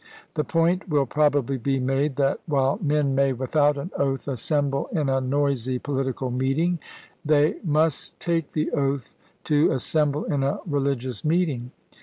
[0.33, 5.09] The point will probably be made, that while men may, without an oath, assemble in
[5.09, 6.79] a noisy po litical meeting,
[7.23, 11.69] they must take the oath, to assemble in a reUgious meeting.